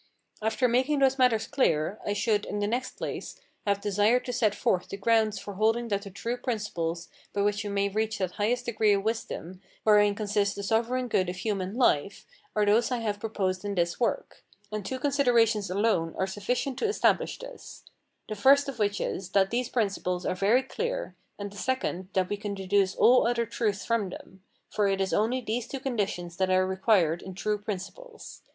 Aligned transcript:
After 0.41 0.67
making 0.67 0.97
those 0.97 1.19
matters 1.19 1.45
clear, 1.45 1.99
I 2.03 2.13
should, 2.13 2.45
in 2.47 2.57
the 2.59 2.65
next 2.65 2.97
place, 2.97 3.39
have 3.67 3.79
desired 3.79 4.25
to 4.25 4.33
set 4.33 4.55
forth 4.55 4.89
the 4.89 4.97
grounds 4.97 5.37
for 5.37 5.53
holding 5.53 5.89
that 5.89 6.01
the 6.01 6.09
true 6.09 6.37
principles 6.37 7.07
by 7.33 7.41
which 7.43 7.63
we 7.63 7.69
may 7.69 7.87
reach 7.87 8.17
that 8.17 8.31
highest 8.31 8.65
degree 8.65 8.93
of 8.93 9.03
wisdom 9.03 9.61
wherein 9.83 10.15
consists 10.15 10.55
the 10.55 10.63
sovereign 10.63 11.07
good 11.07 11.29
of 11.29 11.35
human 11.35 11.75
life, 11.75 12.25
are 12.55 12.65
those 12.65 12.89
I 12.89 12.97
have 12.97 13.19
proposed 13.19 13.63
in 13.63 13.75
this 13.75 13.99
work; 13.99 14.43
and 14.71 14.83
two 14.83 14.97
considerations 14.97 15.69
alone 15.69 16.15
are 16.17 16.25
sufficient 16.25 16.79
to 16.79 16.87
establish 16.87 17.37
this 17.37 17.83
the 18.27 18.33
first 18.35 18.67
of 18.67 18.79
which 18.79 18.99
is, 18.99 19.29
that 19.33 19.51
these 19.51 19.69
principles 19.69 20.25
are 20.25 20.33
very 20.33 20.63
clear, 20.63 21.15
and 21.37 21.51
the 21.51 21.57
second, 21.57 22.09
that 22.13 22.27
we 22.27 22.37
can 22.37 22.55
deduce 22.55 22.95
all 22.95 23.27
other 23.27 23.45
truths 23.45 23.85
from 23.85 24.09
them; 24.09 24.41
for 24.67 24.87
it 24.87 24.99
is 24.99 25.13
only 25.13 25.41
these 25.41 25.67
two 25.67 25.79
conditions 25.79 26.37
that 26.37 26.49
are 26.49 26.65
required 26.65 27.21
in 27.21 27.35
true 27.35 27.59
principles. 27.59 28.41